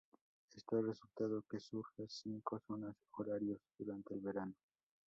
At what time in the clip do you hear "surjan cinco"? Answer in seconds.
1.59-2.59